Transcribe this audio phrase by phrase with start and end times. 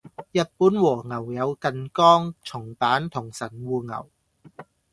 [0.31, 4.09] 日本和牛有近江、松阪同神戶牛